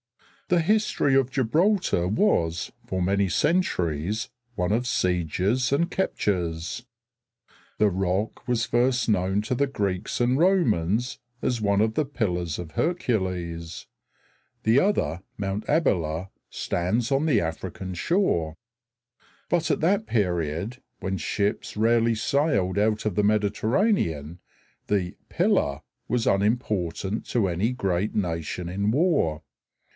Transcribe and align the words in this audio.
The 0.47 0.61
history 0.61 1.15
of 1.15 1.29
Gibraltar 1.29 2.07
was 2.09 2.71
for 2.85 3.01
many 3.03 3.29
centuries 3.29 4.29
one 4.55 4.71
of 4.73 4.85
sieges 4.87 5.71
and 5.71 5.89
captures. 5.91 6.83
The 7.77 7.89
rock 7.91 8.47
was 8.49 8.65
first 8.65 9.07
known 9.07 9.41
to 9.43 9.55
the 9.55 9.67
Greeks 9.67 10.19
and 10.19 10.37
Romans 10.39 11.19
as 11.41 11.61
one 11.61 11.79
of 11.81 11.93
the 11.93 12.03
pillars 12.03 12.57
of 12.59 12.71
Hercules; 12.71 13.85
the 14.63 14.79
other, 14.79 15.21
Mt. 15.37 15.69
Abyla, 15.69 16.31
stands 16.49 17.11
on 17.13 17.27
the 17.27 17.39
African 17.39 17.93
shore. 17.93 18.55
But 19.49 19.71
at 19.71 19.79
that 19.81 20.05
period, 20.07 20.81
when 20.99 21.17
ships 21.17 21.77
rarely 21.77 22.15
sailed 22.15 22.77
out 22.77 23.05
of 23.05 23.15
the 23.15 23.23
Mediterranean, 23.23 24.39
the 24.87 25.15
"pillar" 25.29 25.81
was 26.09 26.27
unimportant 26.27 27.25
to 27.27 27.47
any 27.47 27.71
great 27.71 28.15
nation 28.15 28.67
in 28.67 28.91
war. 28.91 29.43